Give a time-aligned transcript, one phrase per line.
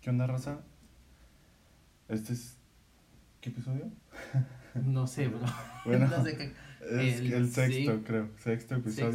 [0.00, 0.60] ¿Qué onda, raza?
[2.08, 2.56] Este es.
[3.40, 3.90] ¿Qué episodio?
[4.74, 5.40] No sé, bro.
[5.84, 6.52] Bueno, no sé qué.
[6.80, 8.02] Es el, El sexto, sí.
[8.06, 8.28] creo.
[8.38, 9.12] Sexto episodio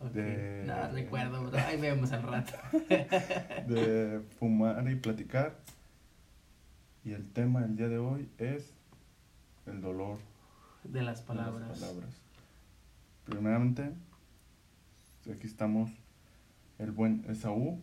[0.00, 0.08] ¿Sexto?
[0.14, 1.58] De- No recuerdo, bro.
[1.58, 2.54] Ahí vemos al rato.
[3.68, 5.58] de fumar y platicar.
[7.04, 8.72] Y el tema del día de hoy es
[9.66, 10.18] el dolor
[10.84, 11.68] De las de palabras.
[11.68, 12.14] las palabras.
[13.26, 13.92] Primeramente,
[15.30, 15.90] aquí estamos
[16.78, 17.78] el buen Esaú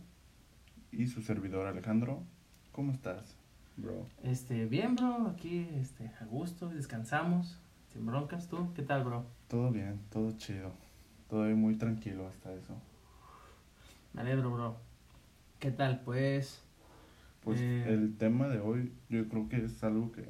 [0.91, 2.23] y su servidor Alejandro.
[2.71, 3.35] ¿Cómo estás,
[3.77, 4.05] bro?
[4.23, 5.27] Este, bien, bro.
[5.27, 7.59] Aquí, este, a gusto, descansamos.
[7.91, 8.71] Sin broncas, ¿tú?
[8.73, 9.25] ¿Qué tal, bro?
[9.49, 10.71] Todo bien, todo chido.
[11.29, 12.73] Todo muy tranquilo hasta eso.
[14.13, 14.77] Me alegro, bro.
[15.59, 16.01] ¿Qué tal?
[16.01, 16.61] Pues,
[17.43, 17.85] Pues Eh.
[17.93, 20.29] el tema de hoy yo creo que es algo que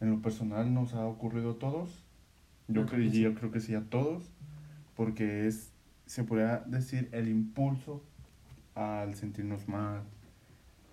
[0.00, 2.02] en lo personal nos ha ocurrido a todos.
[2.66, 3.20] Yo, creo, que sí.
[3.22, 4.30] yo creo que sí a todos,
[4.96, 5.72] porque es,
[6.06, 8.02] se podría decir, el impulso
[8.74, 10.02] al sentirnos mal,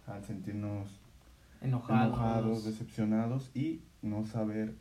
[0.08, 0.90] al sentirnos
[1.62, 2.08] enojados.
[2.08, 4.76] enojados, decepcionados y no saber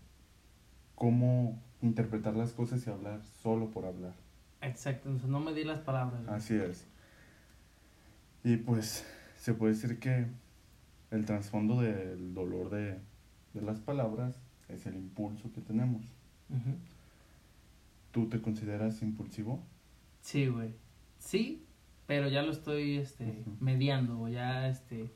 [0.95, 4.15] cómo interpretar las cosas y hablar solo por hablar.
[4.61, 6.27] Exacto, sea, no me di las palabras.
[6.29, 6.87] Así es.
[8.43, 9.05] Y pues
[9.39, 10.27] se puede decir que
[11.11, 12.99] el trasfondo del dolor de,
[13.53, 16.03] de las palabras es el impulso que tenemos.
[18.11, 19.63] ¿Tú te consideras impulsivo?
[20.21, 20.71] Sí, güey.
[21.19, 21.65] Sí,
[22.07, 25.11] pero ya lo estoy este mediando, o ya este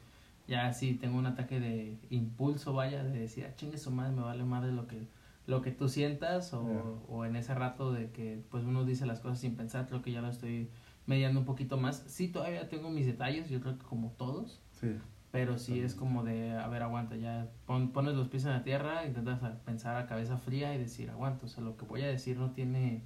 [0.46, 4.22] ya sí tengo un ataque de impulso, vaya, de decir, ah, chingue su madre, me
[4.22, 5.06] vale madre lo que
[5.46, 9.20] lo que tú sientas o, o en ese rato de que pues uno dice las
[9.20, 10.68] cosas sin pensar, creo que ya lo estoy
[11.06, 12.04] mediando un poquito más.
[12.06, 14.94] Sí, todavía tengo mis detalles, yo creo que como todos, Sí.
[15.30, 18.62] pero sí es como de, a ver, aguanta, ya pon- pones los pies en la
[18.62, 22.08] tierra, intentas pensar a cabeza fría y decir, aguanta, o sea, lo que voy a
[22.08, 23.00] decir no tiene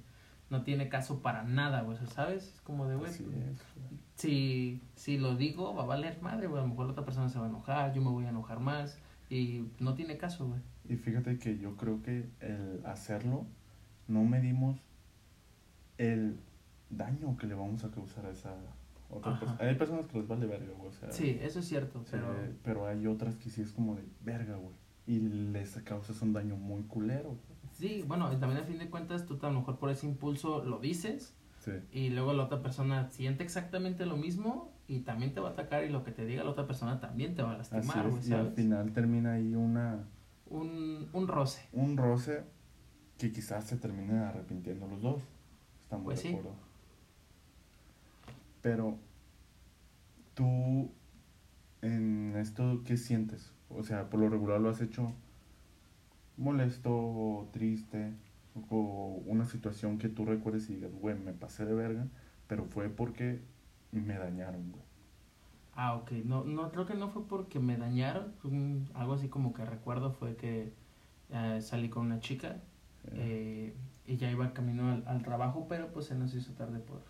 [0.49, 2.53] no tiene caso para nada, güey, ¿sabes?
[2.55, 3.29] Es como de, güey, Así es.
[3.29, 3.99] güey.
[4.15, 7.29] si, si lo digo, va a valer madre, güey, a lo mejor la otra persona
[7.29, 10.61] se va a enojar, yo me voy a enojar más y no tiene caso, güey.
[10.89, 13.45] Y fíjate que yo creo que el hacerlo
[14.07, 14.79] no medimos
[15.97, 16.37] el
[16.89, 18.53] daño que le vamos a causar a esa
[19.09, 19.59] otra persona.
[19.61, 20.89] Hay personas que les vale verga, güey.
[20.89, 24.03] O sea, Sí, eso es cierto, pero pero hay otras que sí es como de
[24.21, 24.75] verga, güey.
[25.05, 27.29] Y les causas un daño muy culero.
[27.29, 27.52] güey.
[27.73, 30.79] Sí, bueno, también a fin de cuentas tú a lo mejor por ese impulso lo
[30.79, 31.71] dices Sí.
[31.93, 35.85] y luego la otra persona siente exactamente lo mismo y también te va a atacar
[35.85, 38.27] y lo que te diga la otra persona también te va a Así lastimar, es.
[38.27, 40.03] Y al final termina ahí una,
[40.49, 41.65] Un, un roce.
[41.71, 42.43] un roce
[43.17, 45.21] que quizás se terminen arrepintiendo los dos.
[45.83, 46.35] Estamos Pues de sí.
[46.35, 46.51] acuerdo.
[48.61, 48.97] Pero,
[50.33, 50.89] tú,
[51.81, 53.51] en esto, ¿qué sientes?
[53.69, 55.13] O sea, por lo regular lo has hecho
[56.37, 58.13] molesto o triste
[58.69, 62.07] o una situación que tú recuerdes y digas, güey, me pasé de verga,
[62.47, 63.41] pero fue porque
[63.91, 64.83] me dañaron, güey.
[65.75, 66.11] Ah, ok.
[66.25, 68.33] No, no, creo que no fue porque me dañaron.
[68.43, 70.73] Un- algo así como que recuerdo fue que
[71.31, 72.61] eh, salí con una chica
[73.05, 73.75] Eh, eh,
[74.07, 77.01] y ya iba camino al, al trabajo, pero pues se nos hizo tarde por,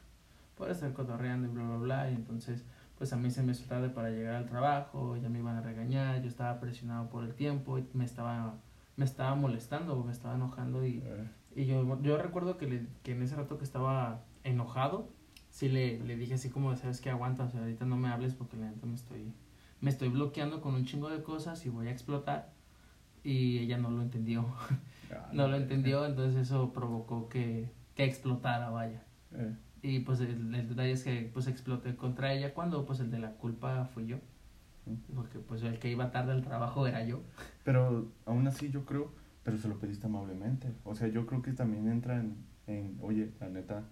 [0.58, 2.12] por estar cotorreando y bla, bla, bla.
[2.12, 2.66] Y entonces,
[2.98, 5.62] pues a mí se me hizo tarde para llegar al trabajo, ya me iban a
[5.62, 8.56] regañar, yo estaba presionado por el tiempo y me estaba,
[8.96, 11.02] me estaba molestando, me estaba enojando y,
[11.56, 15.10] y yo, yo recuerdo que, le- que en ese rato que estaba enojado,
[15.50, 18.34] sí le, le dije así como, sabes que aguanta, o sea, ahorita no me hables
[18.36, 19.34] porque la neta me estoy,
[19.82, 22.52] me estoy bloqueando con un chingo de cosas y voy a explotar.
[23.24, 24.68] Y ella no lo entendió, ah,
[25.34, 29.04] no lo entendió, entonces eso provocó que, que explotara, vaya.
[29.34, 33.10] eh, Y pues el, el detalle es que pues exploté contra ella cuando pues el
[33.12, 34.18] de la culpa fui yo.
[35.16, 37.22] Porque pues el que iba tarde al trabajo era yo.
[37.64, 39.12] Pero aún así yo creo,
[39.44, 40.72] pero se lo pediste amablemente.
[40.84, 42.36] O sea, yo creo que también entra en,
[42.68, 43.84] en, oye, la neta,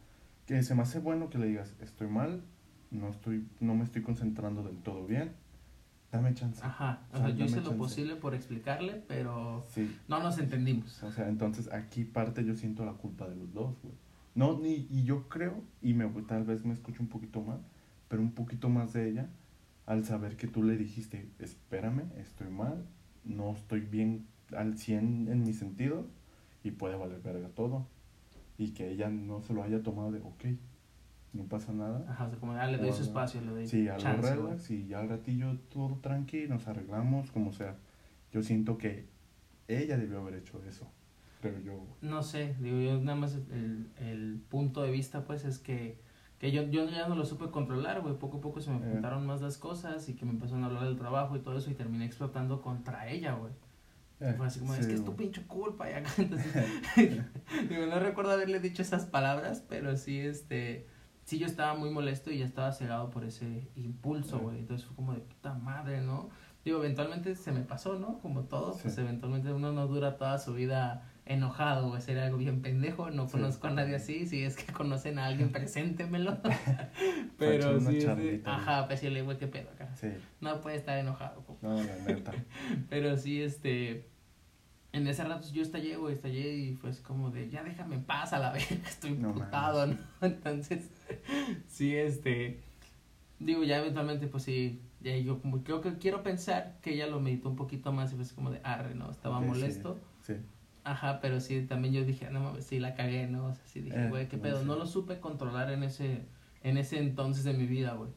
[0.45, 2.41] que se me hace bueno que le digas, estoy mal,
[2.91, 5.31] no estoy, no me estoy concentrando del todo bien,
[6.11, 6.61] dame chance.
[6.63, 10.37] Ajá, o O sea, sea, yo hice lo posible por explicarle, pero Sí, no nos
[10.39, 11.01] entendimos.
[11.03, 13.95] o sea, entonces aquí parte yo siento la culpa de los dos, güey.
[14.35, 17.59] No, ni, y yo creo, y me, tal vez me escucho un poquito mal,
[18.07, 19.29] pero un poquito más de ella,
[19.91, 22.85] al saber que tú le dijiste, espérame, estoy mal,
[23.25, 26.07] no estoy bien al 100 en mi sentido,
[26.63, 27.87] y puede valer verga todo.
[28.57, 30.45] Y que ella no se lo haya tomado de, ok,
[31.33, 32.05] no pasa nada.
[32.09, 34.43] Ajá, o sea, como, ah, le doy su espacio, le doy Sí, algo chance, güey.
[34.45, 37.75] relax y ya al ratillo todo tranqui, nos arreglamos, como sea.
[38.31, 39.07] Yo siento que
[39.67, 40.87] ella debió haber hecho eso,
[41.41, 41.85] creo yo.
[42.01, 45.99] No sé, digo yo nada más el, el punto de vista pues es que,
[46.41, 48.91] que yo, yo ya no lo supe controlar, güey, poco a poco se me Eh.
[48.93, 51.69] juntaron más las cosas y que me empezaron a hablar del trabajo y todo eso
[51.69, 53.53] y terminé explotando contra ella, güey.
[54.19, 56.51] Eh, Fue así como, sí, es que es tu pinche culpa y acá, entonces,
[57.69, 60.87] digo, no recuerdo haberle dicho esas palabras, pero sí, este,
[61.25, 64.57] sí yo estaba muy molesto y ya estaba cegado por ese impulso, güey.
[64.57, 66.29] Entonces fue como de puta madre, ¿no?
[66.65, 68.17] Digo, eventualmente se me pasó, ¿no?
[68.17, 72.01] Como todo, pues eventualmente uno no dura toda su vida enojado, güey.
[72.01, 73.09] Sería algo bien pendejo.
[73.11, 74.25] No conozco a nadie así.
[74.25, 76.37] Si es que conocen a alguien, preséntemelo.
[77.37, 78.41] Pero sí, sí.
[78.45, 79.95] Ajá, pues sí, güey, qué pedo acá.
[79.95, 80.09] Sí.
[80.39, 81.43] No puede estar enojado.
[81.61, 82.33] No, la neta.
[82.89, 84.11] Pero sí, este
[84.93, 88.33] en ese rato yo estallé, güey, estallé y fue como de, ya déjame en paz
[88.33, 89.97] a la vez, estoy imputado, ¿no?
[90.21, 90.89] Entonces,
[91.67, 92.59] sí, este,
[93.39, 97.19] digo, ya eventualmente, pues sí, ya yo como creo que quiero pensar que ella lo
[97.19, 99.09] meditó un poquito más y fue como de, arre, ¿no?
[99.09, 99.97] Estaba molesto.
[100.21, 100.33] Sí,
[100.83, 103.45] Ajá, pero sí, también yo dije, no mames, sí, la cagué, ¿no?
[103.47, 106.25] O sea, sí dije, eh, güey, qué pedo, no lo supe controlar en ese,
[106.63, 108.09] en ese entonces de mi vida, güey.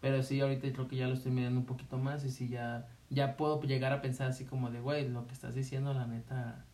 [0.00, 2.88] Pero sí, ahorita creo que ya lo estoy midiendo un poquito más y sí, ya
[3.10, 6.64] ya puedo llegar a pensar así como de, güey, lo que estás diciendo, la neta,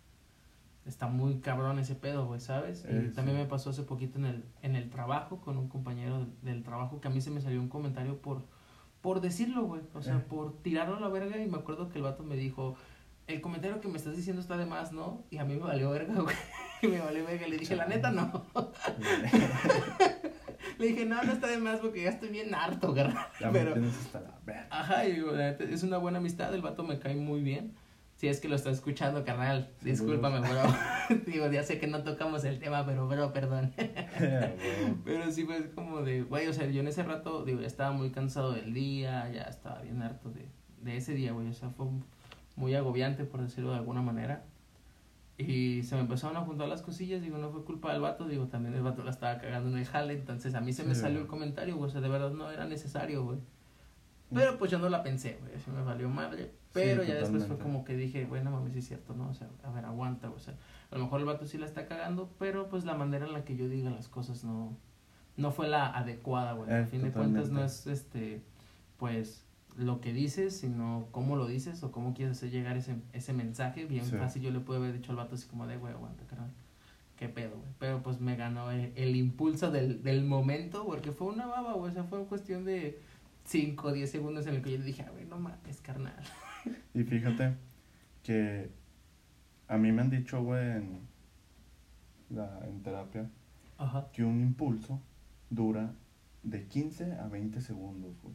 [0.85, 2.85] está muy cabrón ese pedo, güey, ¿sabes?
[2.85, 6.27] y eh, también me pasó hace poquito en el, en el trabajo con un compañero
[6.43, 8.45] del trabajo que a mí se me salió un comentario por,
[9.01, 10.25] por decirlo, güey, o sea, eh.
[10.29, 12.77] por tirarlo a la verga y me acuerdo que el vato me dijo,
[13.27, 15.25] el comentario que me estás diciendo está de más, ¿no?
[15.31, 16.37] Y a mí me valió verga, güey.
[16.83, 17.49] me valió verga.
[17.49, 18.47] Le dije, la neta, no.
[20.79, 23.31] Le dije, no, no está de más porque ya estoy bien harto, garra.
[23.53, 23.75] Pero,
[24.69, 27.75] Ajá, y digo, es una buena amistad, el vato me cae muy bien.
[28.17, 30.63] Si es que lo está escuchando, carnal, discúlpame, bro.
[31.27, 33.73] digo, ya sé que no tocamos el tema, pero, bro, perdón.
[35.05, 37.93] pero sí fue como de, güey, o sea, yo en ese rato, digo, ya estaba
[37.93, 40.49] muy cansado del día, ya estaba bien harto de,
[40.81, 41.49] de ese día, güey.
[41.49, 41.87] O sea, fue
[42.57, 44.45] muy agobiante, por decirlo de alguna manera.
[45.39, 48.47] Y se me empezaron a juntar las cosillas, digo, no fue culpa del vato, digo,
[48.47, 51.21] también el vato la estaba cagando en el jale, entonces a mí se me salió
[51.21, 53.39] el comentario, güey, o sea, de verdad no era necesario, güey.
[54.33, 56.53] Pero pues yo no la pensé, güey, así me valió madre.
[56.73, 59.29] Pero ya después fue como que dije, bueno, mami, sí es cierto, ¿no?
[59.29, 60.55] O sea, a ver, aguanta, o sea,
[60.91, 63.45] a lo mejor el vato sí la está cagando, pero pues la manera en la
[63.45, 64.77] que yo diga las cosas no,
[65.37, 66.71] no fue la adecuada, güey.
[66.73, 68.43] a fin de cuentas no es, este,
[68.99, 69.46] pues,
[69.77, 73.85] lo que dices, sino cómo lo dices o cómo quieres hacer llegar ese, ese mensaje.
[73.85, 76.51] Bien fácil yo le pude haber dicho al vato así como de, güey, aguanta, carnal.
[77.17, 77.71] Qué pedo, güey.
[77.79, 81.91] Pero pues me ganó el, impulso del, del momento porque fue una baba, güey.
[81.91, 82.99] O sea, fue cuestión de
[83.45, 86.23] 5 o 10 segundos en el que yo le dije, ah, güey, no mames, carnal.
[86.95, 87.55] Y fíjate
[88.23, 88.71] que
[89.69, 91.01] a mí me han dicho, güey, en,
[92.31, 93.31] la, en terapia,
[94.13, 95.01] que un impulso
[95.51, 95.95] dura
[96.43, 98.35] de 15 a 20 segundos, güey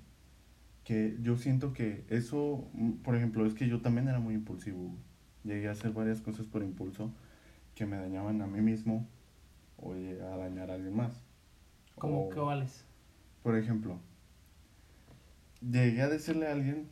[0.83, 4.95] que yo siento que eso, mm, por ejemplo, es que yo también era muy impulsivo.
[5.43, 7.11] Llegué a hacer varias cosas por impulso
[7.75, 9.07] que me dañaban a mí mismo
[9.77, 11.23] o a dañar a alguien más.
[11.95, 12.85] ¿Cómo que vales?
[13.43, 13.99] Por ejemplo,
[15.61, 16.87] llegué a decirle a alguien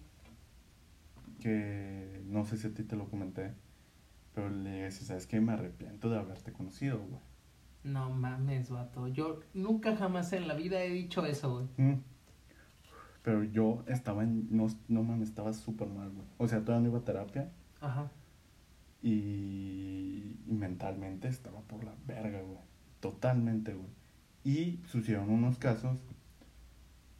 [1.40, 3.54] que no sé si a ti te lo comenté,
[4.34, 5.40] pero le dije, ¿sabes qué?
[5.40, 7.22] Me arrepiento de haberte conocido, güey.
[7.84, 9.08] No mames, vato.
[9.08, 11.68] Yo nunca jamás en la vida he dicho eso, güey.
[11.78, 12.02] Mm.
[13.24, 16.26] Pero yo estaba en, no, no mames, estaba súper mal, güey.
[16.38, 17.50] O sea, todavía no iba a terapia.
[17.82, 18.10] Ajá.
[19.02, 22.60] Y, mentalmente estaba por la verga, güey.
[23.00, 23.90] Totalmente, güey.
[24.44, 26.00] Y sucedieron unos casos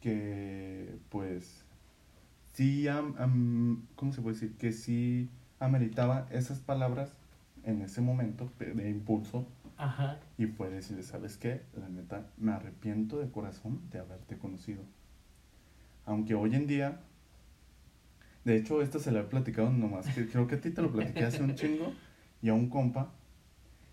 [0.00, 1.64] que, pues,
[2.52, 2.86] sí,
[3.96, 4.56] ¿cómo se puede decir?
[4.56, 7.12] Que sí ameritaba esas palabras
[7.64, 9.46] en ese momento de, impulso.
[9.76, 10.18] Ajá.
[10.36, 11.62] Y fue decirle, ¿sabes qué?
[11.78, 14.82] La neta, me arrepiento de corazón de haberte conocido.
[16.10, 16.98] Aunque hoy en día,
[18.44, 20.90] de hecho, esto se lo he platicado nomás, que creo que a ti te lo
[20.90, 21.92] platiqué hace un chingo,
[22.42, 23.12] y a un compa,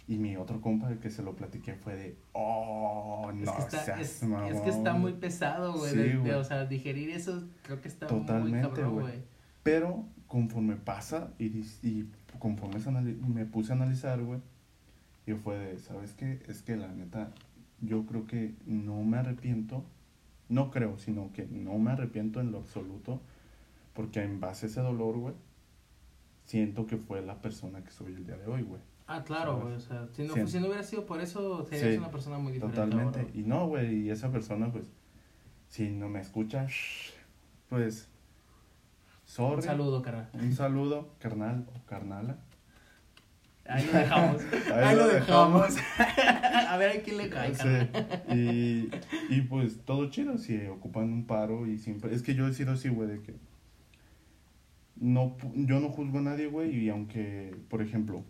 [0.08, 4.02] y mi otro compa que se lo platiqué fue de, oh, no es que está,
[4.02, 8.76] es, que está muy pesado, güey, o sea, digerir eso creo que está Totalmente, muy
[8.76, 9.22] cabrón, güey.
[9.62, 11.46] Pero conforme pasa y,
[11.84, 12.10] y
[12.40, 12.80] conforme
[13.28, 14.40] me puse a analizar, güey,
[15.28, 16.42] y fue de, ¿sabes qué?
[16.48, 17.30] Es que la neta,
[17.82, 19.86] yo creo que no me arrepiento
[20.50, 23.22] no creo, sino que no me arrepiento en lo absoluto,
[23.94, 25.36] porque en base a ese dolor, güey,
[26.46, 28.82] siento que fue la persona que soy el día de hoy, güey.
[29.08, 32.12] Ah, claro, güey, o sea, si no, si no hubiera sido por eso, serías una
[32.12, 32.82] persona muy diferente.
[32.82, 34.92] Totalmente, y no, güey, y esa persona, pues,
[35.70, 36.68] si no me escucha,
[37.70, 38.10] pues,
[39.26, 39.56] sorry.
[39.56, 40.30] Un saludo, carnal.
[40.34, 42.38] Un saludo, carnal o carnala.
[43.68, 44.42] Ahí lo dejamos.
[44.74, 45.76] Ahí, lo dejamos.
[46.70, 47.54] a ver a quién le cae.
[48.34, 48.90] Y,
[49.30, 52.14] y pues todo chido, si ocupan un paro y siempre...
[52.14, 53.36] Es que yo he sido así, güey, de que...
[54.96, 58.24] No, yo no juzgo a nadie, güey, y aunque, por ejemplo,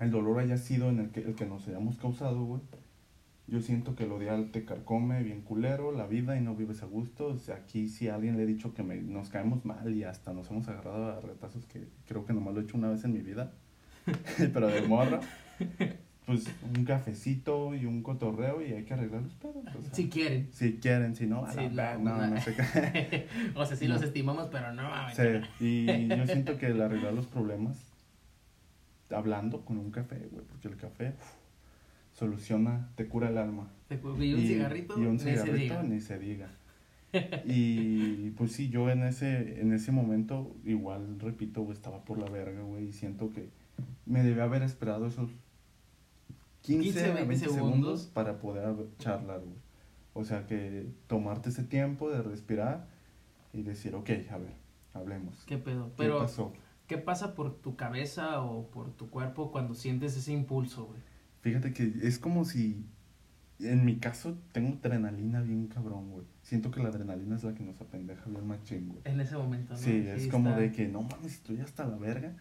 [0.00, 2.60] el dolor haya sido en el que, el que nos hayamos causado, güey,
[3.48, 6.86] yo siento que lo de te carcome bien culero la vida y no vives a
[6.86, 7.28] gusto.
[7.28, 10.02] O sea, aquí si a alguien le he dicho que me, nos caemos mal y
[10.02, 13.04] hasta nos hemos agarrado a retazos que creo que nomás lo he hecho una vez
[13.04, 13.52] en mi vida.
[14.52, 15.20] pero de morra.
[16.26, 16.44] pues
[16.76, 19.56] un cafecito y un cotorreo y hay que arreglar los pedos.
[19.78, 20.48] O sea, Si quieren.
[20.52, 22.34] Si quieren, si no, a Sí, la no, no, no.
[22.34, 23.26] no sé qué.
[23.54, 23.94] o sea, sí No.
[23.94, 25.16] los estimamos, pero no mames.
[25.58, 27.76] Sí, y yo siento que el arreglar los problemas
[29.10, 31.32] hablando con un café, güey, porque el café uf,
[32.18, 33.68] soluciona, te cura el alma.
[33.88, 35.82] Te Y un cigarrito, y un ni se cigarrito diga.
[35.84, 36.48] ni se diga.
[37.44, 42.28] Y pues sí, yo en ese, en ese momento, igual, repito, güey, estaba por la
[42.28, 43.48] verga, güey, y siento que
[44.04, 45.30] me debía haber esperado esos
[46.62, 47.70] 15, 15, a 20 20 segundos.
[47.70, 48.06] segundos.
[48.06, 49.56] para poder charlar, güey.
[50.14, 52.88] O sea, que tomarte ese tiempo de respirar
[53.52, 54.54] y decir, ok, a ver,
[54.94, 55.44] hablemos.
[55.46, 55.88] ¿Qué pedo?
[55.88, 56.52] ¿Qué Pero, pasó?
[56.86, 61.00] ¿qué pasa por tu cabeza o por tu cuerpo cuando sientes ese impulso, güey?
[61.42, 62.86] Fíjate que es como si,
[63.60, 66.26] en mi caso, tengo adrenalina bien cabrón, güey.
[66.42, 69.00] Siento que la adrenalina es la que nos apendeja bien machín, güey.
[69.04, 69.78] En ese momento, ¿no?
[69.78, 72.36] Sí, es como de que no mames, estoy hasta la verga.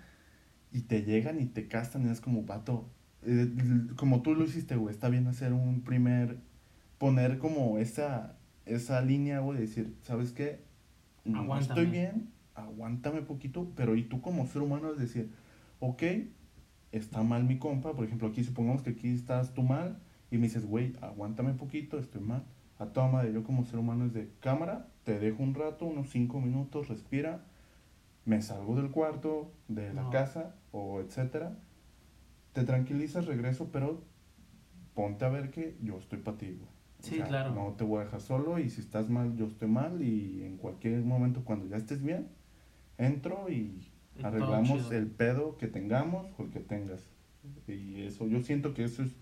[0.75, 2.89] Y te llegan y te castan y es como, vato.
[3.23, 3.49] eh,
[3.95, 6.37] como tú lo hiciste, güey, está bien hacer un primer.
[6.97, 10.59] Poner como esa, esa línea, güey, decir, ¿sabes qué?
[11.23, 11.81] No Aguántame.
[11.81, 13.71] estoy bien, aguántame poquito.
[13.75, 15.29] Pero y tú como ser humano es decir,
[15.79, 16.03] ok,
[16.91, 17.93] está mal mi compa.
[17.93, 19.97] Por ejemplo, aquí supongamos que aquí estás tú mal.
[20.31, 22.43] Y me dices, güey, aguántame poquito, estoy mal.
[22.79, 26.09] A toda madre, yo como ser humano es de cámara, te dejo un rato, unos
[26.09, 27.41] cinco minutos, respira,
[28.25, 30.09] me salgo del cuarto, de la No.
[30.09, 31.57] casa, o etcétera.
[32.53, 34.03] Te tranquilizas, regreso, pero
[34.93, 36.69] ponte a ver que yo estoy para ti, güey.
[36.99, 37.53] O Sí, sea, claro.
[37.53, 40.57] No te voy a dejar solo y si estás mal, yo estoy mal y en
[40.57, 42.29] cualquier momento cuando ya estés bien,
[42.97, 43.87] entro y
[44.23, 47.07] arreglamos el pedo que tengamos o el que tengas.
[47.67, 49.15] Y eso, yo siento que eso es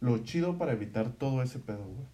[0.00, 2.06] lo chido para evitar todo ese pedo, güey.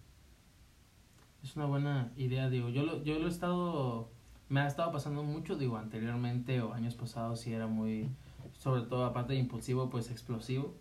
[1.42, 2.68] Es una buena idea, digo.
[2.68, 4.10] Yo lo, yo lo he estado.
[4.48, 8.10] Me ha estado pasando mucho, digo, anteriormente o años pasados sí era muy.
[8.58, 10.74] Sobre todo, aparte de impulsivo, pues explosivo.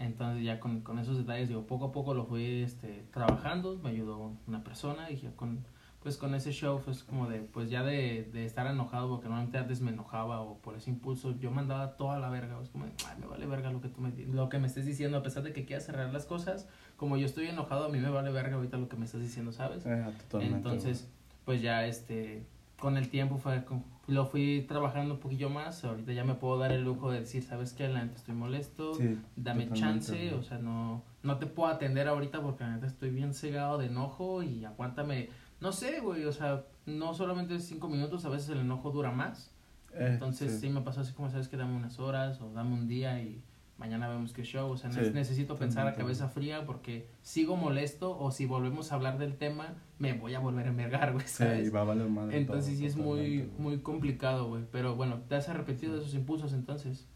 [0.00, 3.78] Entonces, ya con, con esos detalles, digo, poco a poco lo fui este, trabajando.
[3.82, 5.64] Me ayudó una persona y ya con.
[6.02, 7.40] Pues con ese show, pues como de.
[7.40, 11.36] Pues ya de, de estar enojado, porque normalmente antes me enojaba o por ese impulso,
[11.38, 12.60] yo mandaba toda la verga.
[12.62, 14.84] Es como de, ay, me vale verga lo que tú me, lo que me estés
[14.84, 16.68] diciendo, a pesar de que quieras cerrar las cosas.
[16.96, 19.52] Como yo estoy enojado, a mí me vale verga ahorita lo que me estás diciendo,
[19.52, 19.84] ¿sabes?
[19.86, 21.10] Eh, totalmente, Entonces,
[21.44, 22.46] pues ya este,
[22.78, 23.64] con el tiempo fue,
[24.06, 25.84] lo fui trabajando un poquillo más.
[25.84, 27.88] Ahorita ya me puedo dar el lujo de decir, ¿sabes qué?
[27.88, 28.94] La neta estoy molesto.
[28.94, 30.34] Sí, dame chance.
[30.34, 33.86] O sea, no, no te puedo atender ahorita porque la neta estoy bien cegado de
[33.86, 35.30] enojo y aguántame.
[35.60, 39.52] No sé, güey, o sea, no solamente cinco minutos, a veces el enojo dura más.
[39.94, 40.60] Eh, Entonces, sí.
[40.60, 40.68] sí.
[40.68, 43.42] me pasó así como, ¿sabes que Dame unas horas o dame un día y
[43.78, 44.70] mañana vemos qué show.
[44.70, 48.90] O sea, Sí, ne- necesito pensar a cabeza fría porque sigo molesto o si volvemos
[48.90, 51.66] a hablar del tema, me voy a volver a envergar, güey, Sí, ¿sabes?
[51.66, 53.50] y va a valer madre entonces todo, sí es muy, güey.
[53.58, 54.64] muy complicado, güey.
[54.72, 57.06] Pero bueno, ¿te has arrepentido de esos impulsos entonces?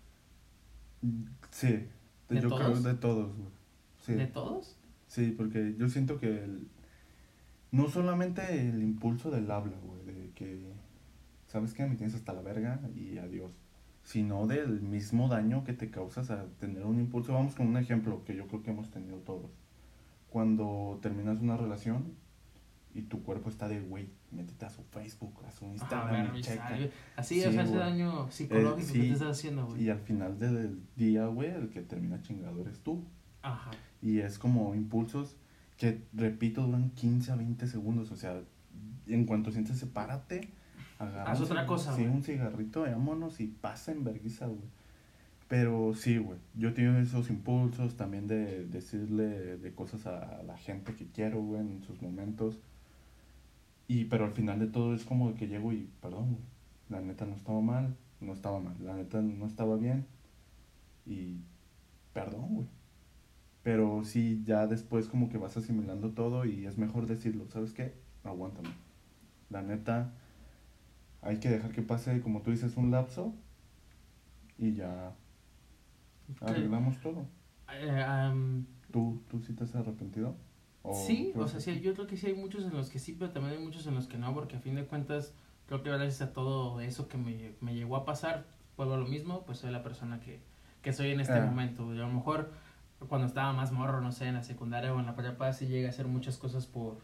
[1.51, 1.87] Sí,
[2.29, 2.61] ¿De yo todos?
[2.81, 3.49] creo de todos, güey.
[4.05, 4.13] Sí.
[4.15, 4.77] ¿De todos?
[5.09, 6.69] Sí, porque yo siento que el,
[7.73, 10.73] no solamente el impulso del habla, güey, de que,
[11.49, 11.87] ¿sabes qué?
[11.87, 13.51] Me tienes hasta la verga y adiós.
[14.11, 17.33] Sino del mismo daño que te causas a tener un impulso.
[17.33, 19.53] Vamos con un ejemplo que yo creo que hemos tenido todos.
[20.31, 22.15] Cuando terminas una relación
[22.93, 26.43] y tu cuerpo está de, güey, métete a su Facebook, a su Instagram ver, y
[26.43, 26.77] checa.
[27.15, 27.79] Así, Sí, ese güey.
[27.79, 29.85] daño psicológico Eh, que sí, te estás haciendo, güey.
[29.85, 33.05] Y al final del día, güey, el que termina chingado eres tú.
[33.43, 33.71] Ajá.
[34.03, 35.37] Y es como impulsos
[35.77, 38.11] que, repito, duran 15 a 20 segundos.
[38.11, 38.43] O sea,
[39.07, 40.51] en cuanto sientes, sepárate,
[41.01, 42.15] agarra Haz otra cosa, Sí, güey.
[42.15, 44.61] un cigarrito, vámonos y pasa en vergüenza, güey.
[45.49, 46.39] Pero sí, güey.
[46.55, 51.61] Yo tengo esos impulsos también de decirle de cosas a la gente que quiero, güey,
[51.61, 52.59] en sus momentos.
[53.89, 56.43] Y, pero al final de todo es como que llego y, perdón, güey.
[56.89, 58.77] La neta no estaba mal, no estaba mal.
[58.81, 60.07] La neta no estaba bien.
[61.07, 61.39] Y,
[62.13, 62.67] perdón, güey.
[63.63, 67.95] Pero sí, ya después como que vas asimilando todo y es mejor decirlo, ¿sabes qué?
[68.25, 68.71] Aguántame.
[69.51, 70.15] La neta,
[71.23, 73.35] hay que dejar que pase, como tú dices, un lapso
[74.59, 75.13] y ya
[76.41, 77.27] arreglamos todo.
[77.73, 80.35] Eh, ¿Tú, ¿Tú sí te has arrepentido?
[80.83, 83.15] ¿O Sí, o sea, sí, yo creo que sí hay muchos en los que sí,
[83.19, 85.35] pero también hay muchos en los que no, porque a fin de cuentas,
[85.67, 88.47] creo que gracias a todo eso que me, me llegó a pasar,
[88.77, 90.41] vuelvo a lo mismo, pues soy la persona que,
[90.83, 91.45] que soy en este Ah.
[91.45, 91.91] momento.
[91.91, 92.51] A lo mejor
[93.09, 95.87] cuando estaba más morro, no sé, en la secundaria o en la prepa, sí llegué
[95.87, 96.99] a hacer muchas cosas por,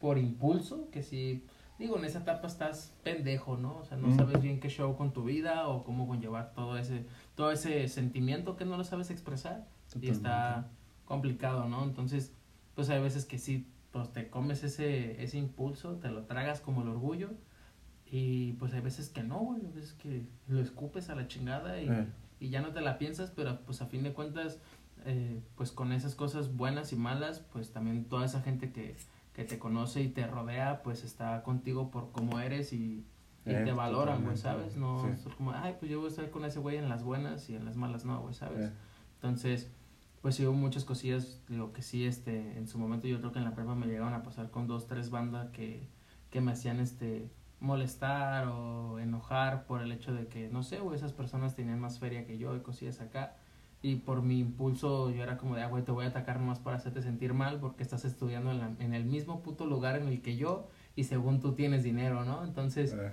[0.00, 1.44] por impulso, que sí,
[1.78, 3.76] digo, en esa etapa estás pendejo, ¿no?
[3.78, 4.16] O sea, no Mm.
[4.16, 7.04] sabes bien qué show con tu vida o cómo conllevar todo ese,
[7.36, 9.66] todo ese sentimiento que no lo sabes expresar
[10.00, 10.66] y está
[11.04, 11.84] complicado, ¿no?
[11.84, 12.32] Entonces,
[12.74, 16.82] pues hay veces que sí, pues te comes ese, ese impulso, te lo tragas como
[16.82, 17.30] el orgullo
[18.10, 21.80] y pues hay veces que no, güey, hay veces que lo escupes a la chingada
[21.80, 22.06] y, Eh,
[22.40, 24.58] y ya no te la piensas, pero pues a fin de cuentas,
[25.04, 28.96] eh, pues con esas cosas buenas y malas, pues también toda esa gente que,
[29.38, 33.06] que te conoce y te rodea, pues está contigo por cómo eres y,
[33.46, 34.76] y Eh, te valoran, güey, ¿sabes?
[34.76, 35.28] No sí.
[35.28, 37.54] es como, ay, pues yo voy a estar con ese güey en las buenas y
[37.54, 38.58] en las malas no, güey, ¿sabes?
[38.68, 38.72] Eh,
[39.14, 39.70] Entonces,
[40.22, 43.38] pues sí hubo muchas cosillas, digo que sí, este, en su momento yo creo que
[43.38, 45.88] en la prepa me llegaron a pasar con dos, tres bandas que,
[46.30, 47.30] que me hacían, este,
[47.60, 52.00] molestar o enojar por el hecho de que, no sé, güey, esas personas tenían más
[52.00, 53.36] feria que yo y cosillas acá.
[53.80, 56.58] Y por mi impulso yo era como de, ah, güey, te voy a atacar nomás
[56.58, 60.08] para hacerte sentir mal porque estás estudiando en, la- en el mismo puto lugar en
[60.08, 60.66] el que yo
[60.96, 62.42] y según tú tienes dinero, ¿no?
[62.44, 63.12] Entonces, eh,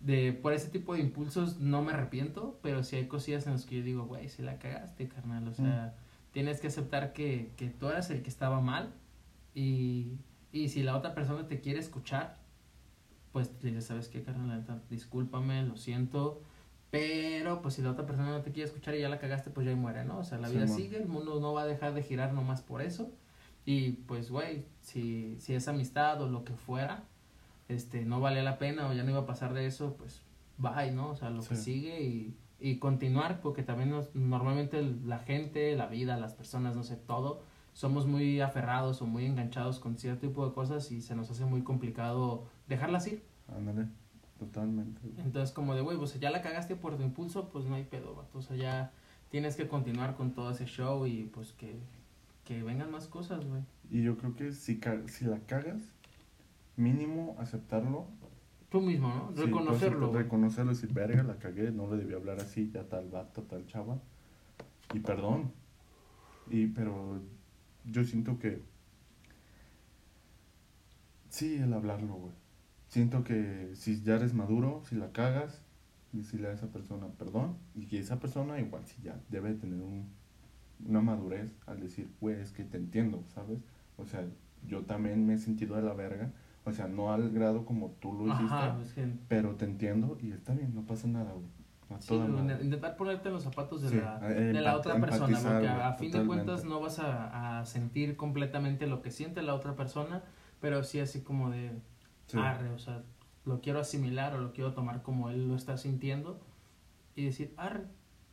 [0.00, 3.66] de por ese tipo de impulsos no me arrepiento, pero sí hay cosillas en las
[3.66, 5.94] que yo digo, güey, si la cagaste, carnal, o sea,
[6.32, 8.94] tienes que aceptar que, que tú eras el que estaba mal
[9.54, 10.12] y,
[10.52, 12.38] y si la otra persona te quiere escuchar,
[13.32, 14.64] pues le dices, ¿sabes qué, carnal?
[14.90, 16.40] Discúlpame, lo siento,
[16.92, 19.66] pero pues si la otra persona no te quiere escuchar y ya la cagaste, pues
[19.66, 20.18] ya muere, ¿no?
[20.18, 22.82] O sea, la vida sigue, el mundo no va a dejar de girar nomás por
[22.82, 23.10] eso
[23.64, 27.04] y pues, güey, si, si es amistad o lo que fuera,
[27.68, 30.20] este, no vale la pena o ya no iba a pasar de eso, pues
[30.58, 31.08] bye, ¿no?
[31.10, 35.86] O sea, lo que sigue y, y continuar, porque también nos- normalmente la gente, la
[35.86, 40.46] vida, las personas, no sé, todo, somos muy aferrados o muy enganchados con cierto tipo
[40.46, 43.24] de cosas y se nos hace muy complicado dejarlas ir.
[43.48, 43.86] ándale,
[44.46, 45.00] totalmente.
[45.18, 48.14] Entonces, como de, güey, pues ya la cagaste por tu impulso, pues no hay pedo,
[48.14, 48.38] vato.
[48.38, 48.92] O sea, ya
[49.30, 51.78] tienes que continuar con todo ese show y pues que,
[52.44, 53.62] que vengan más cosas, güey.
[53.90, 55.80] Y yo creo que si, si la cagas,
[56.76, 58.06] mínimo aceptarlo.
[58.70, 59.32] Tú mismo, ¿no?
[59.36, 60.12] Sí, Reconocerlo.
[60.12, 63.66] reconocerlo y decir, verga, la cagué, no le debí hablar así, ya tal vato, tal
[63.66, 63.98] chava.
[64.94, 65.52] Y perdón.
[66.50, 67.20] Y, pero
[67.84, 68.60] yo siento que.
[71.28, 72.41] Sí, el hablarlo, güey.
[72.92, 75.62] Siento que si ya eres maduro, si la cagas,
[76.12, 77.56] decirle a esa persona perdón.
[77.74, 80.10] Y que esa persona, igual, si ya debe tener un,
[80.86, 83.64] una madurez al decir, güey, es que te entiendo, ¿sabes?
[83.96, 84.26] O sea,
[84.68, 86.32] yo también me he sentido de la verga.
[86.66, 90.18] O sea, no al grado como tú lo hiciste, Ajá, es que pero te entiendo
[90.20, 91.46] y está bien, no pasa nada, güey.
[91.98, 95.88] Sí, intentar ponerte en los zapatos de, Sí, la, de la otra persona, porque a,
[95.88, 99.76] a fin de cuentas no vas a, a sentir completamente lo que siente la otra
[99.76, 100.22] persona,
[100.60, 101.72] pero sí así como de,
[102.26, 102.38] Sí.
[102.38, 103.02] arre, o sea,
[103.44, 106.40] lo quiero asimilar o lo quiero tomar como él lo está sintiendo
[107.16, 107.84] y decir, arre,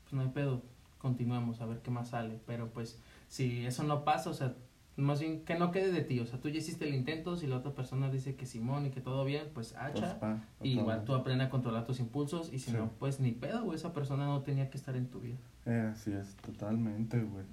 [0.04, 0.62] pues no hay pedo,
[1.00, 4.56] continuemos a ver qué más sale, pero pues si eso no pasa, o sea,
[4.96, 7.48] más bien que no quede de ti, o sea, tú ya hiciste el intento, si
[7.48, 10.20] la otra persona dice que Simón y que todo bien, pues Pues, hacha.
[10.20, 12.78] pa, Y igual tú aprendes a controlar tus impulsos y si Sí.
[12.78, 15.38] no, pues ni pedo, güey, esa persona no tenía que estar en tu vida.
[15.66, 17.46] Eh, así es, totalmente, güey.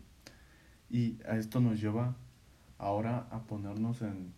[0.91, 2.15] Y a esto nos lleva
[2.79, 4.33] ahora a ponernos en,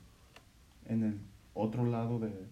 [0.86, 1.18] en el
[1.58, 2.48] otro lado de,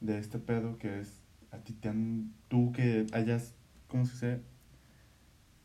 [0.00, 3.54] de este pedo que es a ti te han, tú que hayas,
[3.88, 4.42] ¿cómo se dice?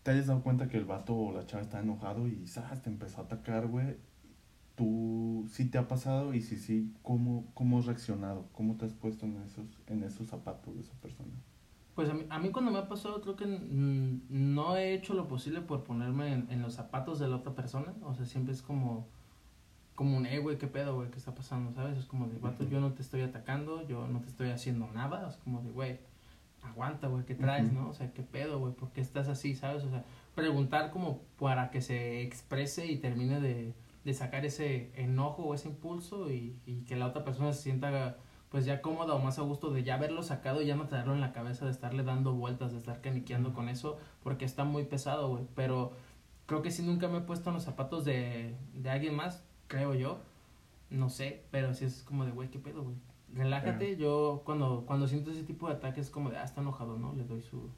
[0.04, 2.82] Te hayas dado cuenta que el vato o la chava está enojado y ¿sabes?
[2.82, 3.98] te empezó a atacar, güey.
[4.76, 8.48] Tú sí te ha pasado y si sí, ¿cómo, ¿cómo has reaccionado?
[8.54, 11.32] ¿Cómo te has puesto en esos, en esos zapatos de esa persona?
[11.94, 15.28] Pues a mí, a mí cuando me ha pasado creo que no he hecho lo
[15.28, 19.08] posible por ponerme en los zapatos de la otra persona, o sea, siempre es como
[20.02, 21.96] como un, eh, güey, qué pedo, güey, qué está pasando, ¿sabes?
[21.96, 25.30] Es como de, vato, yo no te estoy atacando, yo no te estoy haciendo nada,
[25.30, 26.00] es como de, güey,
[26.64, 27.90] aguanta, güey, ¿qué traes, no?
[27.90, 29.84] O sea, qué pedo, güey, ¿por qué estás así, sabes?
[29.84, 35.44] O sea, preguntar como para que se exprese y termine de, de sacar ese enojo
[35.44, 38.18] o ese impulso y, y que la otra persona se sienta
[38.50, 41.14] pues ya cómoda o más a gusto de ya haberlo sacado y ya no tenerlo
[41.14, 44.86] en la cabeza de estarle dando vueltas, de estar caniqueando con eso, porque está muy
[44.86, 45.44] pesado, güey.
[45.54, 45.92] Pero
[46.48, 49.94] creo que sí nunca me he puesto en los zapatos de, de alguien más, creo
[49.96, 50.20] yo.
[50.90, 52.96] No sé, pero sí es como de, güey, ¿qué pedo, güey?
[53.34, 56.98] Relájate, yo cuando, cuando siento ese tipo de ataques es como de, ah, está enojado,
[56.98, 57.14] ¿no?
[57.14, 57.70] Le doy su,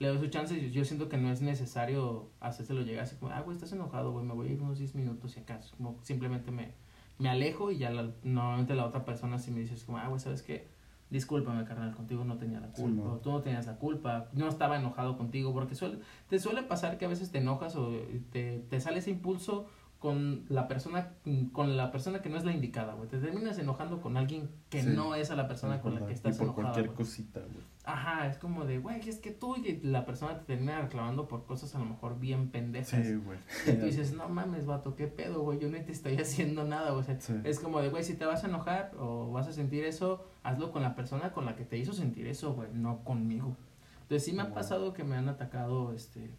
[0.00, 3.30] le doy su chance y yo siento que no es necesario hacérselo llegar así como,
[3.32, 5.96] ah, güey, estás enojado, güey, me voy a ir unos 10 minutos y acaso, como
[6.02, 6.72] simplemente me,
[7.20, 10.08] me alejo y ya la, normalmente la otra persona sí me dice, es como, ah,
[10.08, 10.66] güey, ¿sabes qué?
[11.08, 13.12] Discúlpame, carnal, contigo no tenía la Sí, culpa, no.
[13.12, 16.98] o tú no tenías la culpa, no estaba enojado contigo, porque suele, te suele pasar
[16.98, 17.92] que a veces te enojas o
[18.32, 19.68] te, te sale ese impulso
[20.06, 21.10] con la persona
[21.52, 23.08] con la persona que no es la indicada, güey.
[23.08, 26.12] Te terminas enojando con alguien que Sí, no es a la persona con la que
[26.12, 26.72] estás y por enojado.
[26.72, 27.64] cualquier cosita, güey.
[27.84, 31.44] Ajá, es como de, güey, es que tú y la persona te termina reclamando por
[31.44, 33.04] cosas a lo mejor bien pendejas.
[33.04, 33.38] Sí, güey.
[33.66, 36.90] Y tú dices, no mames, vato, qué pedo, güey, yo no te estoy haciendo nada,
[36.90, 37.00] güey.
[37.00, 37.34] O sea, Sí.
[37.42, 40.70] es como de, güey, si te vas a enojar o vas a sentir eso, hazlo
[40.70, 43.56] con la persona con la que te hizo sentir eso, güey, no conmigo.
[44.02, 46.30] Entonces sí me ha pasado que me han atacado, este,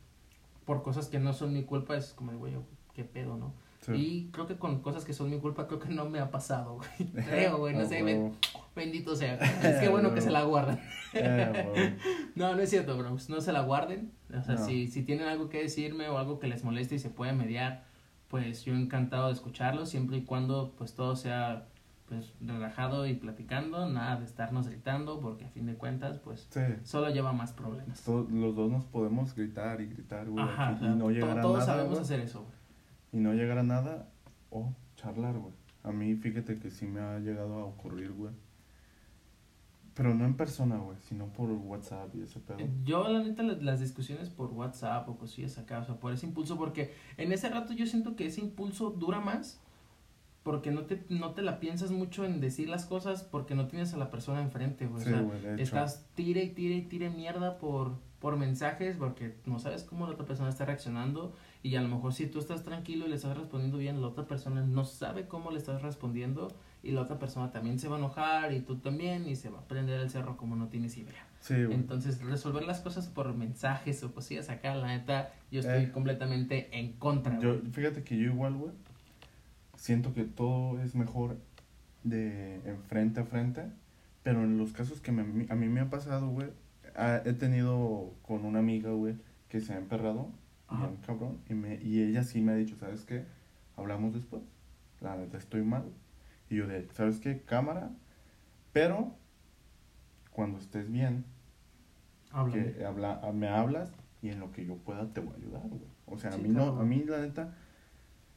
[0.66, 2.54] por cosas que no son mi culpa, es como de, güey,
[2.98, 3.54] qué pedo, ¿no?
[3.82, 3.92] Sí.
[3.94, 6.78] Y creo que con cosas que son mi culpa, creo que no me ha pasado,
[6.78, 6.90] güey.
[7.28, 8.32] Creo, güey, no Ah, sé.
[8.76, 9.36] Bendito sea.
[9.64, 10.82] Es que bueno que se la guardan.
[11.14, 11.74] Huevo.
[12.36, 13.30] No, no es cierto, bros.
[13.30, 14.12] No se la guarden.
[14.36, 14.66] O sea, No.
[14.66, 17.84] si, si tienen algo que decirme o algo que les moleste y se puede mediar,
[18.30, 21.68] pues yo encantado de escucharlo, siempre y cuando pues todo sea
[22.10, 26.62] pues relajado y platicando, nada de estarnos gritando, porque a fin de cuentas, pues Sí.
[26.84, 28.06] solo lleva más problemas.
[28.08, 30.44] Los dos nos podemos gritar y gritar, güey.
[30.44, 31.66] Ajá, y no llegar a todos nada.
[31.66, 32.02] sabemos güey.
[32.04, 32.58] hacer eso, güey.
[33.12, 34.10] Y no llegar a nada
[34.50, 35.54] o charlar, güey.
[35.84, 38.34] A mí, fíjate que sí me ha llegado a ocurrir, güey.
[39.94, 42.60] Pero no en persona, güey, sino por WhatsApp y ese pedo.
[42.84, 46.28] Yo, la neta, las, las discusiones por WhatsApp o cosillas acá, o sea, por ese
[46.28, 49.60] impulso, porque en ese rato yo siento que ese impulso dura más
[50.48, 53.94] porque no te, no te la piensas mucho en decir las cosas porque no tienes
[53.94, 55.04] a la persona enfrente, güey.
[55.04, 59.36] Sí, o sea, güey, estás tire y tire y tire mierda por, por mensajes porque
[59.46, 61.34] no sabes cómo la otra persona está reaccionando
[61.68, 64.26] y a lo mejor si tú estás tranquilo y le estás respondiendo bien, la otra
[64.26, 66.48] persona no sabe cómo le estás respondiendo
[66.84, 69.60] y la otra persona también se va a enojar y tú también y se va
[69.60, 71.26] a prender el cerro como no tienes idea.
[71.42, 71.74] Sí, güey.
[71.76, 75.92] Entonces, resolver las cosas por mensajes o cosillas acá, la neta, yo estoy Eh.
[75.92, 77.40] completamente en contra.
[77.40, 78.72] Yo, fíjate que yo igual, güey,
[79.76, 81.38] siento que todo es mejor
[82.04, 83.64] de en frente a frente,
[84.24, 86.48] pero en los casos que me- a mí me ha pasado, güey,
[86.96, 89.16] ah, he tenido con una amiga, güey,
[89.50, 90.30] que se ha emperrado,
[90.68, 90.88] Ajá.
[90.88, 93.26] bien cabrón, y, me, y ella sí me ha dicho, ¿sabes qué?
[93.76, 94.42] Hablamos después,
[95.02, 95.84] la neta estoy mal.
[96.50, 97.42] Y yo de, ¿sabes qué?
[97.42, 97.92] Cámara,
[98.74, 99.14] pero
[100.32, 101.26] cuando estés bien,
[102.52, 105.68] que habla, a- me hablas y en lo que yo pueda te voy a ayudar,
[105.70, 105.82] güey.
[106.06, 107.54] O sea, a mí no, a mí la neta,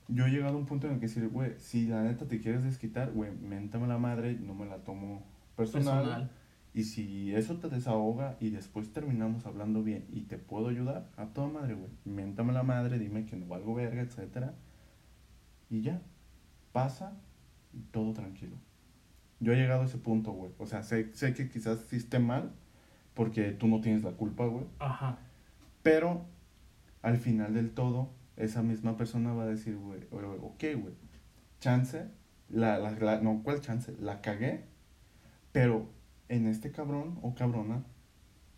[0.08, 2.40] yo he llegado a un punto en el que decir, güey, si la neta te
[2.40, 5.22] quieres desquitar, güey, méntame la madre, no me la tomo
[5.56, 5.98] personal.
[6.04, 6.30] Personal.
[6.72, 11.26] Y si eso te desahoga y después terminamos hablando bien y te puedo ayudar, a
[11.26, 11.90] toda madre, güey.
[12.04, 14.54] Miéntame la madre, dime que no valgo verga, etcétera.
[15.68, 16.00] Y ya,
[16.72, 17.12] pasa
[17.72, 18.56] y todo tranquilo.
[19.40, 20.52] Yo he llegado a ese punto, güey.
[20.58, 22.52] O sea, sé, sé que quizás esté mal
[23.14, 24.66] porque tú no tienes la culpa, güey.
[24.78, 25.18] Ajá.
[25.82, 26.24] Pero
[27.02, 30.94] al final del todo, esa misma persona va a decir, güey, ok, güey,
[31.58, 32.06] chance,
[32.48, 33.94] la, la, la- no, ¿cuál chance?
[34.00, 34.64] La cagué,
[35.52, 35.88] pero
[36.30, 37.82] en este cabrón o cabrona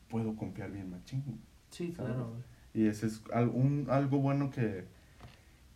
[0.09, 1.23] puedo confiar bien machín.
[1.71, 2.13] Sí, ¿Sabes?
[2.13, 2.35] claro.
[2.75, 4.85] Y ese es un- algo bueno que,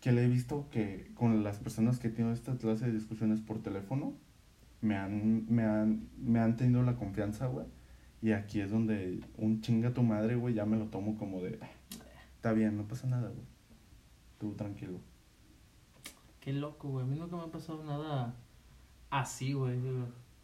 [0.01, 3.61] que le he visto que con las personas que tienen esta clase de discusiones por
[3.63, 4.15] teléfono,
[4.83, 7.67] me han, me han, me han tenido la confianza, güey.
[8.23, 11.59] Y aquí es donde un chinga tu madre, güey, ya me lo tomo como de,
[11.63, 11.69] "Ah,
[12.37, 13.45] está bien, no pasa nada, güey.
[14.39, 15.01] Tú tranquilo.
[16.41, 17.05] Qué loco, güey.
[17.05, 18.35] A mí nunca me ha pasado nada
[19.11, 19.79] así, güey.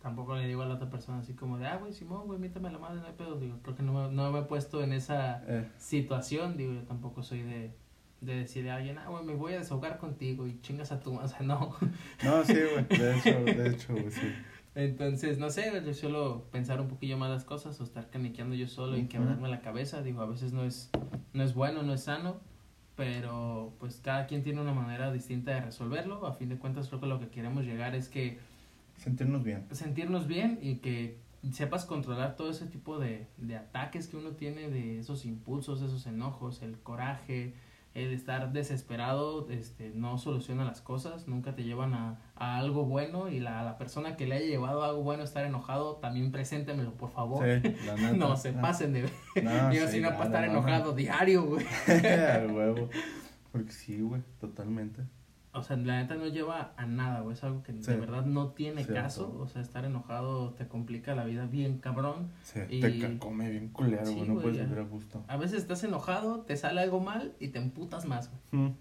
[0.02, 2.70] Tampoco le digo a la otra persona así como de, ah, güey, Simón, güey, mítame
[2.72, 3.38] la madre, no hay pedo.
[3.38, 6.56] Digo, creo que no me, no me he puesto en esa Eh, situación.
[6.56, 7.70] Digo, yo tampoco soy de,
[8.20, 11.14] de decirle a alguien, ah, güey, me voy a desahogar contigo y chingas a tu...
[11.20, 11.76] O sea, no.
[12.24, 14.32] no, sí, güey, de hecho, de hecho, güey, sí.
[14.74, 18.66] Entonces, no sé, yo suelo pensar un poquillo más las cosas o estar caniqueando yo
[18.66, 19.08] solo y Ujú.
[19.10, 20.02] quebrarme la cabeza.
[20.02, 20.90] Digo, a veces no es,
[21.34, 22.40] no es bueno, no es sano,
[22.96, 26.26] pero pues cada quien tiene una manera distinta de resolverlo.
[26.26, 28.38] A fin de cuentas, creo que lo que queremos llegar es que
[29.02, 29.66] Sentirnos bien.
[29.72, 31.18] sentirnos bien y que
[31.52, 36.06] sepas controlar todo ese tipo de, de ataques que uno tiene, de esos impulsos, esos
[36.06, 37.54] enojos, el coraje,
[37.94, 43.28] el estar desesperado, este, no soluciona las cosas, nunca te llevan a, a algo bueno
[43.28, 46.92] y la, la persona que le haya llevado a algo bueno estar enojado, también preséntemelo,
[46.94, 47.44] por favor.
[47.44, 48.12] Sí, la neta.
[48.16, 49.02] No se Ah, pasen de
[49.42, 51.66] No, sí, si no para estar no, enojado diario, güey.
[52.54, 52.88] Huevo.
[53.50, 55.02] Porque sí, güey, totalmente.
[55.54, 57.34] O sea, la neta no lleva a nada, güey.
[57.34, 57.90] Es algo que Sí.
[57.90, 58.94] de verdad no tiene Cierto.
[59.02, 59.36] caso.
[59.38, 62.30] O sea, estar enojado te complica la vida bien cabrón.
[62.42, 65.24] Sí, Y- te cacome bien culero, Sí, güey, no güey, puedes vivir a gusto.
[65.28, 68.64] A veces estás enojado, te sale algo mal y te emputas más, güey.
[68.64, 68.74] Mm.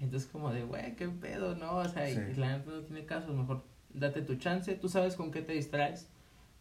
[0.00, 1.76] Entonces como de, güey, qué pedo, ¿no?
[1.76, 2.18] O sea, Sí.
[2.32, 3.32] y la neta no tiene caso.
[3.34, 4.74] Mejor date tu chance.
[4.74, 6.08] Tú sabes con qué te distraes.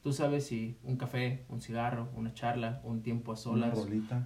[0.05, 3.75] Tú sabes si un café, un cigarro, una charla, un tiempo a solas,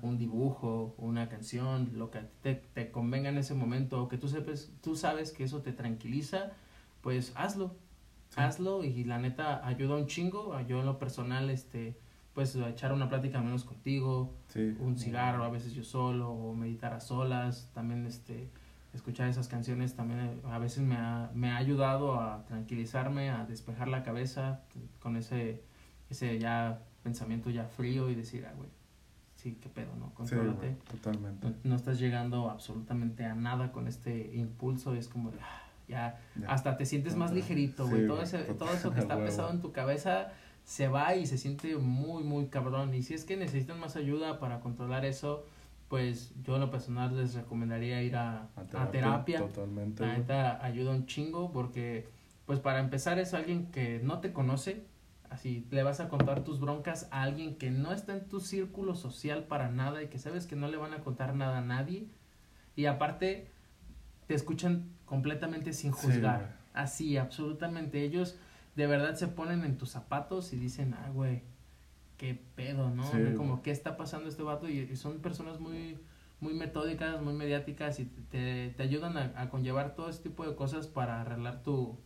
[0.02, 4.28] un dibujo, una canción, lo que te, te convenga en ese momento, o que tú,
[4.28, 6.52] sepas, tú sabes que eso te tranquiliza,
[7.00, 7.78] pues hazlo.
[8.28, 8.42] Sí.
[8.42, 10.60] Hazlo y la neta ayuda un chingo.
[10.68, 11.98] Yo en lo personal, este,
[12.34, 14.76] pues a echar una plática menos contigo, Sí.
[14.82, 18.50] un cigarro, a veces yo solo, o meditar a solas, también este
[18.94, 23.46] escuchar esas canciones también eh, a veces me ha, me ha ayudado a tranquilizarme, a
[23.46, 24.62] despejar la cabeza
[25.00, 25.62] con ese,
[26.10, 28.70] ese ya pensamiento ya frío y decir, ah, güey,
[29.36, 30.08] sí, qué pedo, ¿no?
[30.08, 30.58] Sí, Contrólate.
[30.68, 31.48] güey, totalmente.
[31.48, 36.48] no, no estás llegando absolutamente a nada con este impulso, es como ah, ya, Ya.
[36.50, 38.08] hasta te sientes más ligerito, Sí, güey.
[38.08, 39.26] todo, güey, ese, todo eso que está huevo.
[39.28, 40.32] pesado en tu cabeza
[40.66, 42.94] se va y se siente muy, muy cabrón.
[42.94, 45.44] Y si es que necesitan más ayuda para controlar eso,
[45.88, 49.40] pues yo en lo personal les recomendaría ir a, a terapia.
[49.40, 50.06] Totalmente.
[50.06, 52.08] La neta ayuda un chingo porque,
[52.46, 54.86] pues para empezar es alguien que no te conoce,
[55.30, 58.96] Así, le vas a contar tus broncas a alguien que no está en tu círculo
[58.96, 62.08] social para nada y que sabes que no le van a contar nada a nadie.
[62.76, 63.52] Y aparte,
[64.26, 66.58] te escuchan completamente sin juzgar.
[66.74, 68.04] Así, absolutamente.
[68.04, 68.38] Ellos
[68.76, 71.44] de verdad se ponen en tus zapatos y dicen, ah, güey,
[72.18, 73.04] qué pedo, ¿no?
[73.12, 73.64] Sí, Como, güey.
[73.64, 74.68] ¿qué está pasando este vato?
[74.68, 76.00] Y, y son personas muy,
[76.40, 80.56] muy metódicas, muy mediáticas y te, te ayudan a, a conllevar todo ese tipo de
[80.56, 81.98] cosas para arreglar tu,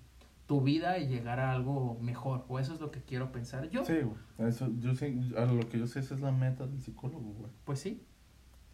[0.45, 2.45] tu vida y llegar a algo mejor.
[2.49, 3.85] O eso es lo que quiero pensar yo.
[3.85, 4.49] Sí, güey.
[4.49, 7.51] Eso, yo sé, a lo que yo sé, esa es la meta del psicólogo, güey.
[7.63, 8.01] Pues sí,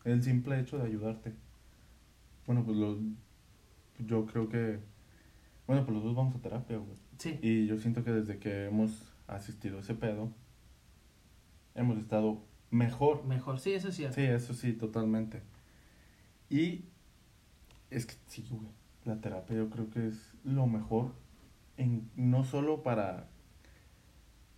[0.03, 1.33] El simple hecho de ayudarte.
[2.47, 2.97] Bueno, pues lo,
[3.99, 4.79] yo creo que,
[5.67, 6.97] bueno, pues los dos vamos a terapia, güey.
[7.17, 10.31] sí, Y yo siento que desde que hemos asistido a ese pedo,
[11.75, 13.23] hemos estado mejor.
[13.25, 13.59] mejor.
[13.59, 14.15] Sí, eso es cierto.
[14.15, 15.41] Sí, eso sí, totalmente.
[16.49, 16.85] Y
[17.91, 18.67] es que sí, güey.
[19.05, 21.13] La terapia yo creo que es lo mejor,
[21.79, 23.27] en, no solo para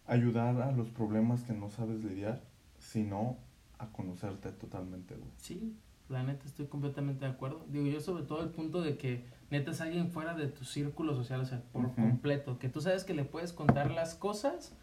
[0.08, 2.42] ayudar a los problemas que no sabes lidiar,
[2.80, 3.38] sino
[3.78, 5.30] a conocerte totalmente, güey.
[5.38, 5.78] Sí,
[6.10, 7.64] la neta estoy completamente de acuerdo.
[7.70, 11.16] Digo, yo sobre todo el punto de que neta es alguien fuera de tu círculo
[11.16, 14.76] social, o sea, por completo, que tú sabes que le puedes contar las cosas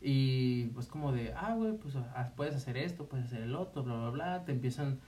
[0.00, 3.84] y pues como de, ah, güey, pues ah, puedes hacer esto, puedes hacer el otro,
[3.84, 4.98] bla, bla, bla, te empiezan,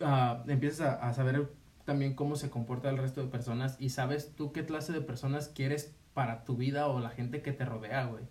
[0.00, 1.48] ah, empiezas a, a saber
[1.86, 5.48] también cómo se comporta el resto de personas y sabes tú qué clase de personas
[5.48, 8.24] quieres para tu vida o la gente que te rodea, güey.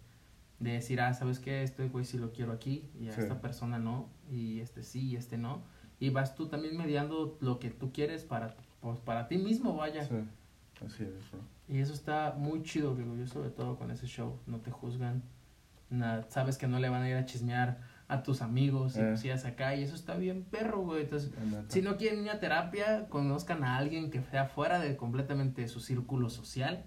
[0.60, 1.64] De decir, ah, ¿sabes qué?
[1.64, 3.22] Este güey sí lo quiero aquí y a Sí.
[3.22, 5.64] esta persona no, y este sí y este no.
[6.00, 10.04] Y vas tú también mediando lo que tú quieres para, pues, para ti mismo, vaya.
[10.06, 10.16] Sí,
[10.86, 11.40] así es, bro.
[11.68, 14.38] Y eso está muy chido, digo yo, sobre todo con ese show.
[14.46, 15.24] No te juzgan,
[15.90, 19.12] nada, sabes que no le van a ir a chismear a tus amigos y Eh.
[19.12, 21.04] cosillas acá, y eso está bien perro, güey.
[21.04, 24.96] Entonces, La si no quieren ir a terapia, conozcan a alguien que sea fuera de
[24.96, 26.86] completamente su círculo social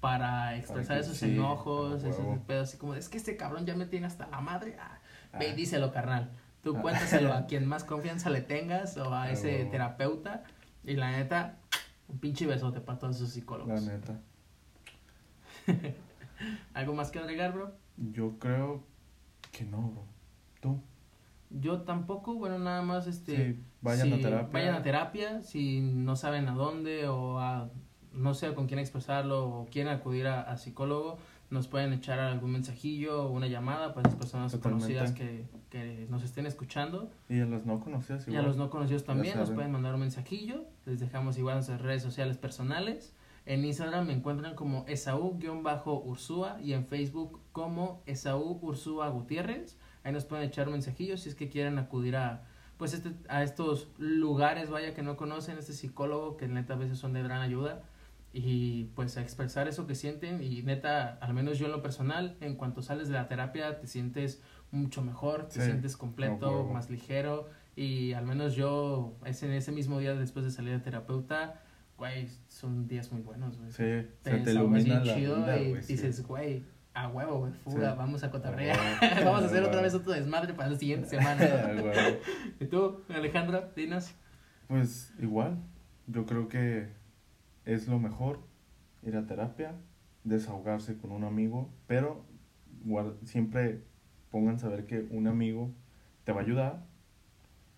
[0.00, 3.86] para expresar esos sí, enojos, esos pedos así como, es que este cabrón ya me
[3.86, 4.76] tiene hasta la madre.
[4.80, 4.98] Ah,
[5.38, 5.54] ve y Ah.
[5.54, 6.30] díselo, carnal.
[6.62, 6.80] Tú Ah.
[6.80, 9.70] cuéntaselo a quien más confianza le tengas o a ese huevo.
[9.70, 10.44] terapeuta.
[10.84, 11.56] Y la neta,
[12.08, 13.82] un pinche besote para todos esos La psicólogos.
[13.82, 14.20] neta.
[16.74, 17.72] ¿Algo más que agregar, bro?
[17.96, 18.84] Yo creo
[19.52, 20.04] que no, bro.
[20.62, 20.80] ¿Tú?
[21.50, 23.36] Yo tampoco, bueno, nada más este...
[23.52, 24.48] Sí, vayan a terapia.
[24.52, 27.68] Vayan a terapia si no saben a dónde o a,
[28.14, 31.18] no sé con quién expresarlo o quieren acudir a, a psicólogo,
[31.50, 34.94] nos pueden echar algún mensajillo o una llamada para las personas Totalmente.
[34.94, 37.10] conocidas que, que nos estén escuchando.
[37.28, 38.44] Y a las no conocidas Y igual.
[38.46, 40.64] a los no conocidos también nos pueden mandar un mensajillo.
[40.86, 43.14] Les dejamos igual nuestras redes sociales personales.
[43.44, 49.76] En Instagram me encuentran como Esaú-Ursúa y en Facebook como Esaú Ursúa Gutiérrez.
[50.04, 52.44] Ahí nos pueden echar un mensajillo si es que quieren acudir a
[52.78, 56.98] pues este, a estos lugares, vaya que no conocen, este psicólogo que neta a veces
[56.98, 57.82] son de gran ayuda
[58.32, 62.36] y pues a expresar eso que sienten y neta, al menos yo en lo personal,
[62.40, 66.72] en cuanto sales de la terapia te sientes mucho mejor, te Sí, sientes completo, huevo.
[66.72, 70.80] más ligero y al menos yo ese, en ese mismo día después de salir de
[70.80, 71.60] terapeuta,
[71.98, 73.70] güey, son días muy buenos, güey.
[73.70, 75.92] Sí, te se te ilumina la chido vida, y sí.
[75.92, 77.98] dices, güey, a huevo, güey, fuga, Sí.
[77.98, 78.78] vamos a cotorrear,
[79.24, 81.48] vamos a hacer otra vez otro desmadre para la siguiente semana.
[82.60, 84.14] ¿Y tú, Alejandro, dinos?
[84.68, 85.58] Pues igual,
[86.06, 86.88] yo creo que
[87.64, 88.40] es lo mejor
[89.02, 89.74] ir a terapia,
[90.24, 92.24] desahogarse con un amigo, pero
[93.24, 93.82] siempre
[94.30, 95.70] pongan saber que un amigo
[96.24, 96.84] te va a ayudar,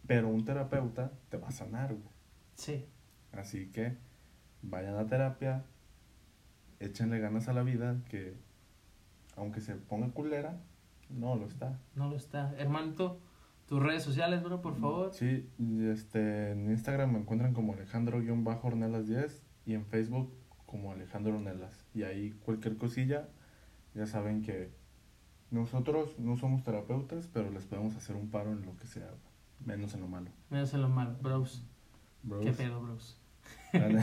[0.06, 1.88] pero un terapeuta te va a sanar.
[1.94, 2.14] güey.
[2.54, 2.86] Sí,
[3.32, 3.96] Así que
[4.62, 5.64] vayan a terapia,
[6.78, 8.34] échenle ganas a la vida, que
[9.36, 10.60] aunque se ponga culera,
[11.10, 11.80] no lo está.
[11.94, 12.54] no lo está.
[12.58, 13.20] Hermanito,
[13.66, 15.12] tus redes sociales, bro, por favor.
[15.12, 15.48] Sí,
[15.90, 20.32] este, en Instagram me encuentran como Alejandro-Ornelas10 y en Facebook
[20.66, 21.86] como Alejandro Ornelas.
[21.94, 23.28] Y ahí cualquier cosilla,
[23.94, 24.70] ya saben que
[25.50, 29.08] nosotros no somos terapeutas, pero les podemos hacer un paro en lo que sea,
[29.64, 30.30] menos en lo malo.
[30.50, 31.64] Menos en lo malo, bros.
[32.22, 32.44] Bros.
[32.44, 33.20] ¿Qué pedo, bros?
[33.72, 34.02] Bueno.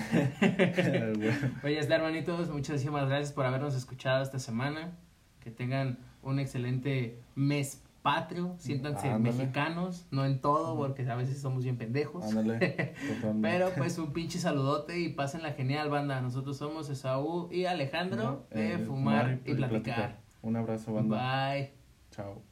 [1.64, 4.98] Oye, está, hermanitos, muchísimas gracias por habernos escuchado esta semana.
[5.42, 8.56] Que tengan un excelente mes patrio.
[8.58, 9.36] Siéntanse Ándale.
[9.38, 12.24] mexicanos, no en todo, porque a veces somos bien pendejos.
[12.24, 12.58] Ándale,
[13.08, 13.50] totalmente.
[13.50, 16.22] Pero pues un pinche saludote y pásenla genial, banda.
[16.22, 20.22] Nosotros somos Esaú y Alejandro No, de eh, Fumar y Platicar.
[20.42, 21.52] Un abrazo, banda.
[21.54, 21.74] Bye.
[22.12, 22.51] Chao.